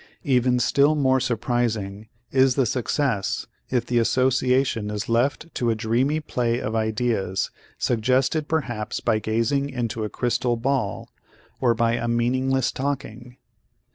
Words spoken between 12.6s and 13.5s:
talking.